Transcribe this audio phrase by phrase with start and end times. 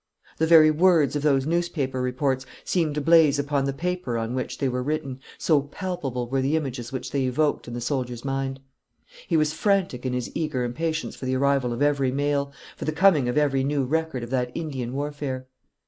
[0.39, 4.57] The very words of those newspaper reports seemed to blaze upon the paper on which
[4.57, 8.61] they were written, so palpable were the images which they evoked in the soldier's mind.
[9.27, 12.91] He was frantic in his eager impatience for the arrival of every mail, for the
[12.91, 15.45] coming of every new record of that Indian warfare.